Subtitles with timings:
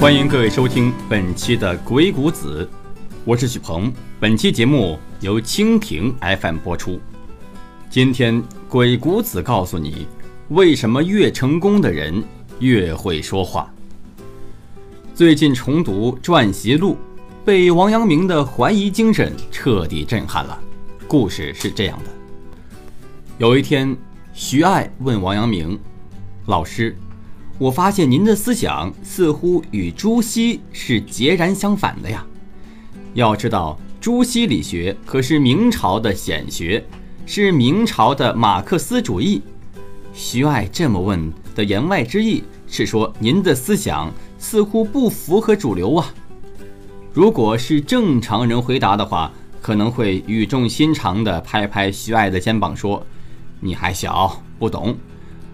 [0.00, 2.66] 欢迎各位收听本期的《鬼谷子》，
[3.22, 3.92] 我是许鹏。
[4.18, 6.10] 本期节目由蜻蜓
[6.40, 6.98] FM 播出。
[7.90, 10.06] 今天鬼谷子告诉你，
[10.48, 12.24] 为什么越成功的人
[12.60, 13.70] 越会说话。
[15.14, 16.94] 最近重读《传习录》，
[17.44, 20.58] 被王阳明的怀疑精神彻底震撼了。
[21.06, 22.10] 故事是这样的：
[23.36, 23.94] 有一天，
[24.32, 25.78] 徐爱问王阳明
[26.48, 26.96] ：“老师。”
[27.60, 32.24] 我发现您的思想似乎与朱熹是截然相反的呀。
[33.12, 36.82] 要知道，朱熹理学可是明朝的显学，
[37.26, 39.42] 是明朝的马克思主义。
[40.14, 46.14] 徐爱这么问的言外之意是说，您的思想似乎不符合主流啊。
[47.12, 49.30] 如果是正常人回答的话，
[49.60, 53.06] 可能会语重心长地拍拍徐爱的肩膀说
[53.60, 54.96] ：“你还小，不懂。”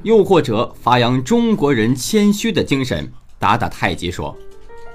[0.06, 4.36] 又或者发扬中国人谦虚的精神，打打太极说：“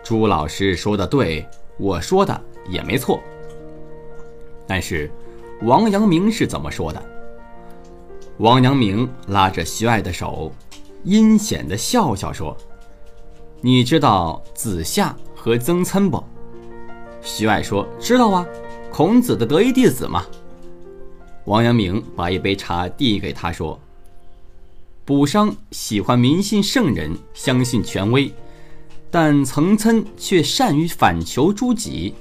[0.01, 1.45] 朱老师说的对，
[1.77, 3.19] 我说的也没错。”
[4.65, 5.11] 但是，
[5.63, 7.03] 王阳明是怎么说的？
[8.37, 10.49] 王阳明拉着徐爱的手，
[11.03, 12.55] 阴险的笑笑说
[13.59, 16.23] ：“你知道子夏和曾参不？”
[17.21, 18.45] 徐爱说：“知道啊，
[18.89, 20.25] 孔子的得意弟子嘛。”
[21.43, 23.77] 王阳明把一杯茶递给他说。
[25.03, 28.31] 卜商喜欢迷信圣人，相信权威，
[29.09, 32.13] 但曾参却善于反求诸己。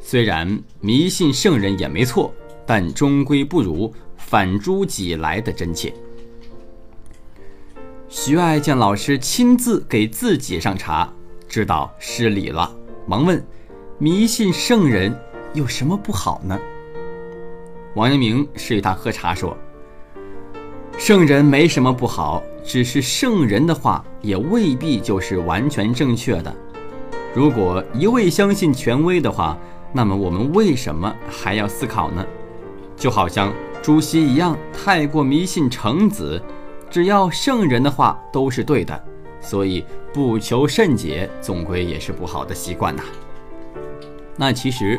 [0.00, 2.32] 虽然迷信圣人也没错，
[2.66, 5.92] 但终归不如反诸己来的真切。
[8.08, 11.12] 徐爱见老师亲自给自己上茶，
[11.46, 12.74] 知道失礼了，
[13.06, 13.44] 忙问
[13.98, 15.14] ：“迷信圣人
[15.52, 16.58] 有什么不好呢？”
[17.94, 19.56] 王阳明示意他喝茶，说。
[20.98, 26.52] 圣人没什么不好，只是圣人的话也未必就是完全正确的。
[27.34, 29.56] 如果一味相信权威的话，
[29.92, 32.26] 那么我们为什么还要思考呢？
[32.96, 33.52] 就好像
[33.82, 36.42] 朱熹一样，太过迷信程子，
[36.90, 39.04] 只要圣人的话都是对的，
[39.38, 43.02] 所以不求甚解，总归也是不好的习惯呐。
[44.34, 44.98] 那其实，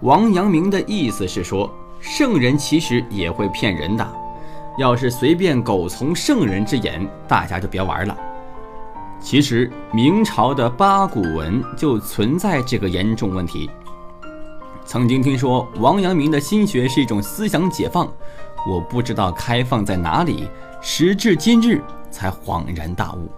[0.00, 1.68] 王阳明的意思是说，
[2.00, 4.23] 圣人其实也会骗人的。
[4.76, 8.16] 要是随便苟从圣人之言，大家就别玩了。
[9.20, 13.70] 其实明朝的八股文就存在这个严重问题。
[14.84, 18.06] 曾经听说王阳明的心学是一种思想解放，
[18.68, 20.48] 我不知道开放在哪里，
[20.82, 21.80] 时至今日
[22.10, 23.30] 才恍然大悟。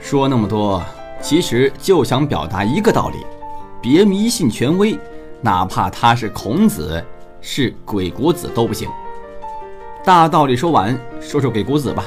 [0.00, 0.82] 说那么多，
[1.20, 3.18] 其实就想表达一个道理：
[3.80, 4.98] 别迷信权威，
[5.40, 7.04] 哪怕他是孔子，
[7.40, 8.88] 是鬼谷子都不行。
[10.02, 12.06] 大道理说完，说说鬼谷子吧。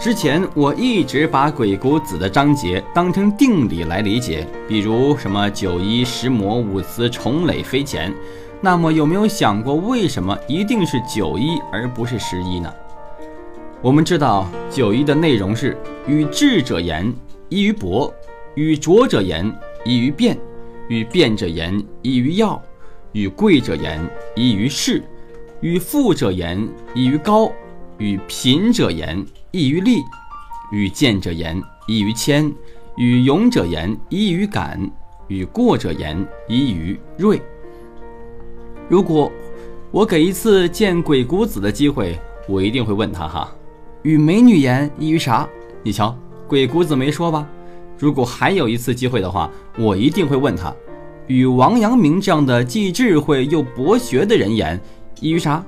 [0.00, 8.12] 之前我一直把鬼谷子的章节当成定理来理解，比如什么九一十魔五辞重累飞前。
[8.60, 12.72] 那么有没有想过，为什么一定是九一而不是十一呢？
[13.82, 15.76] 我们知道九一的内容是：
[16.06, 17.12] 与智者言，
[17.50, 18.10] 易于博；
[18.54, 19.54] 与拙者言，
[19.84, 20.34] 易于辩；
[20.88, 22.58] 与辩者言，易于要；
[23.12, 24.00] 与贵者言，
[24.34, 25.02] 易于事。
[25.64, 27.50] 与富者言，易于高；
[27.96, 30.02] 与贫者言，易于利；
[30.70, 31.58] 与贱者言，
[31.88, 32.52] 易于谦；
[32.98, 34.78] 与勇者言，易于敢；
[35.26, 37.40] 与过者言，易于锐。
[38.90, 39.32] 如果
[39.90, 43.50] 我给一次见鬼谷子的机会，我一定会问他哈：
[44.02, 45.48] 与美女言，易于啥？
[45.82, 46.14] 你瞧，
[46.46, 47.48] 鬼谷子没说吧？
[47.96, 50.70] 如果还有一次机会的话，我一定会问他：
[51.26, 54.78] 与王阳明这样的既智慧又博学的人言。
[55.24, 55.64] 易于啥？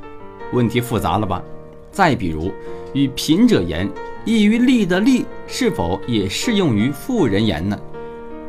[0.53, 1.43] 问题复杂了吧？
[1.91, 2.53] 再比如，
[2.92, 3.91] 与贫者言，
[4.27, 7.78] 易于利的利，是否也适用于富人言呢？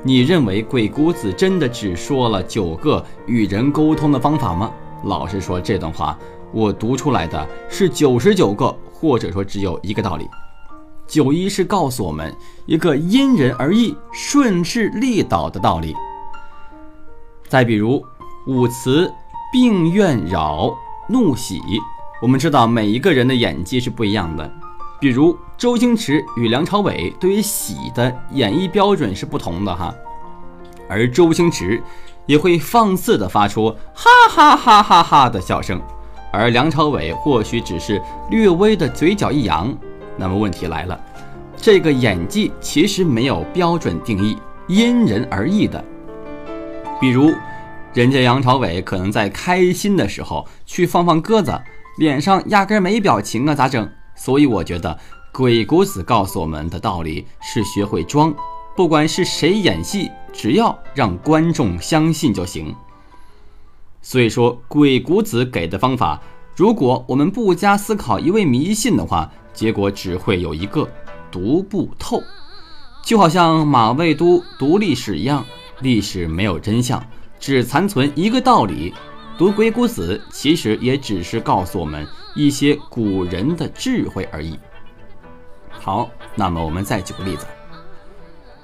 [0.04, 4.70] 你认为鬼谷子真的只说了九个与人沟通的方法吗？
[5.06, 6.20] 老实说，这段话
[6.52, 10.28] 我读出来的是九十九个，或者说只有一个道理。
[11.08, 12.36] 九一是告诉我们
[12.66, 15.96] 一个因人而异、顺势利导的道理。
[17.48, 18.04] 再比如，
[18.46, 19.10] 五辞
[19.54, 20.78] 病怨扰。
[21.10, 21.62] 怒喜，
[22.22, 24.52] 我们知道每一个人的演技是不一样的，
[25.00, 29.94] 比如周星驰与梁朝伟对于喜的演绎标准是不同的哈，
[30.90, 31.82] 而周星驰
[32.26, 35.82] 也会放肆的发出哈哈哈哈哈的笑声，
[36.34, 39.74] 而梁朝伟或许只是略微的嘴角一扬。
[40.18, 41.00] 那么问题来了，
[41.56, 44.38] 这个演技其实没有标准定义，
[44.68, 45.82] 因人而异的，
[47.00, 47.32] 比如。
[47.98, 51.60] 人家杨朝伟可能在开心的时候去放放鸽子，
[51.98, 53.90] 脸上压根没表情啊，咋整？
[54.16, 54.96] 所以我觉得
[55.32, 58.32] 鬼谷子告诉我们的道理是学会装，
[58.76, 62.76] 不管是谁演戏，只要让观众相信就行。
[64.04, 66.22] 所以说，鬼谷子给的方法，
[66.56, 70.88] 如果我们不加思考，一味迷信的话，结果只会有一个
[71.32, 72.22] 读不透。
[73.04, 75.44] 就好像马未都读历史一样，
[75.80, 77.04] 历史没有真相，
[77.40, 78.94] 只残存一个道理。
[79.38, 84.60] 读鬼谷子其实也只是告诉我们一些古人的智慧而已。
[85.70, 87.46] 好，那么我们再举个例子。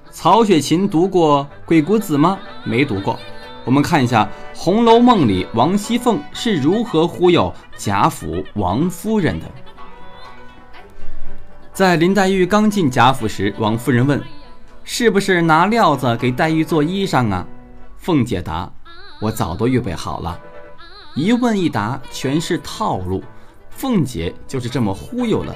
[0.10, 2.40] 曹雪芹读过鬼谷子吗？
[2.64, 3.20] 没读过。
[3.66, 4.26] 我们看一下
[4.58, 9.46] 《红楼梦》里王熙凤是如何忽悠贾府王夫人的。
[11.72, 14.22] 在林黛玉刚进贾府时，王夫人问
[14.84, 17.48] ：“是不是拿料子给黛玉做衣裳啊？”
[18.04, 18.70] 凤姐答
[19.22, 20.38] ：“我早都预备好了。”
[21.16, 23.24] 一问一答全是套路，
[23.70, 25.56] 凤姐就是这么忽悠了。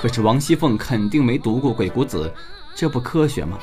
[0.00, 2.32] 可是王熙凤肯定没读过鬼谷子，
[2.76, 3.58] 这不科学吗？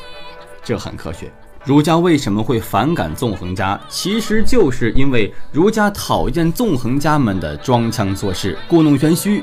[0.61, 1.31] 这很科学。
[1.63, 3.79] 儒家为什么会反感纵横家？
[3.87, 9.41] 其实就是因为儒家讨厌纵横家们的装腔作势、故弄玄虚，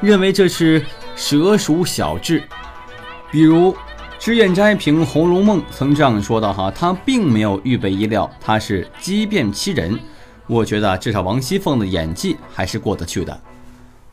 [0.00, 0.82] 认为这是
[1.14, 2.42] 蛇鼠小智。
[3.30, 3.76] 比如
[4.26, 9.96] 脂砚斋评《红楼梦》曾这样说道：“哈，他并没有预备衣料，他是机变欺人。”
[10.48, 13.40] 我觉得至少王熙凤的演技还是过得去的。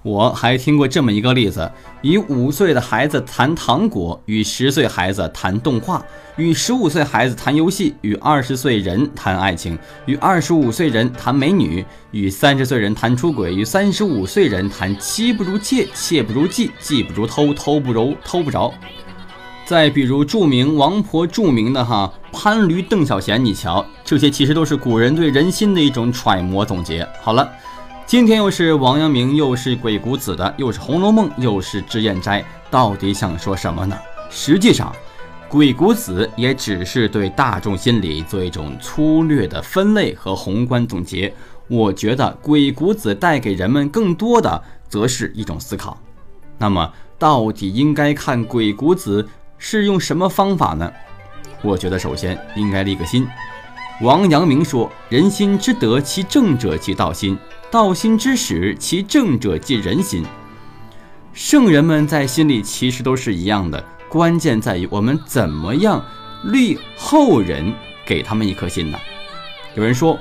[0.04, 1.68] 我还听过这么一个例子：
[2.04, 6.06] 以五岁的孩子谈糖果，与十岁孩子谈动画，
[6.36, 9.76] 与十五岁孩子谈游戏，与二十岁人谈爱情，
[10.06, 18.72] 与二十五岁人谈美女，与三十岁人谈出轨，与三十五岁人谈妻不如妾，妾不如妓，妓不如偷，偷不如偷不着。
[19.74, 27.04] 再比如著名王婆著名的哈潘驴邓小闲，你瞧，这些其实都是古人对人心的一种揣摩总结。
[27.24, 27.52] 好了。
[28.06, 33.98] 今天又是王阳明，又是鬼谷子的，又是《红楼梦》，又是脂砚斋，到底想说什么呢？
[34.30, 34.96] 实际上，
[35.50, 41.34] 鬼谷子也只是对大众心理做一种粗略的分类和宏观总结。
[41.68, 45.98] 我觉得鬼谷子带给人们更多的，则是一种思考。
[46.60, 46.88] 那么，
[47.18, 49.28] 到底应该看鬼谷子
[49.66, 50.92] 是用什么方法呢？
[51.62, 53.26] 我觉得首先应该立个心。
[54.02, 57.38] 王阳明说：“人心之得其正者，即道心。”
[57.72, 60.26] 道心之始，其正者即人心。
[61.32, 66.04] 圣人们在心里其实都是一样的，关键在于我们怎么样
[66.44, 67.74] 立后人
[68.06, 69.00] 给他们一颗心呢？
[69.76, 70.20] 有人说，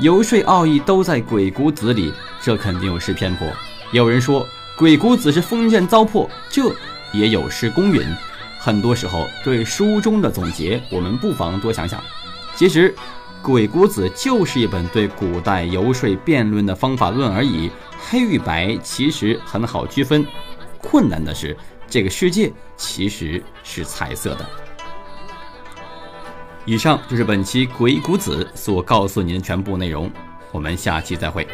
[0.00, 2.12] 游说奥义都在鬼谷子里，
[2.42, 3.46] 这肯定有失偏颇。
[3.92, 4.44] 有人说，
[4.76, 6.74] 鬼谷子是封建糟粕，这
[7.12, 8.04] 也有失公允。
[8.68, 12.04] 很多时候，对书中的总结，我们不妨多想想。
[12.54, 12.94] 其实。
[13.40, 20.26] 《鬼谷子》就是一本对古代游说辩论的方法论而已，黑与白其实很好区分。
[20.82, 21.56] 困难的是，
[21.88, 24.44] 这个世界其实是彩色的。
[26.66, 30.10] 以上就是本期《鬼谷子》所告诉您的全部内容，
[30.50, 31.46] 我们下期再会。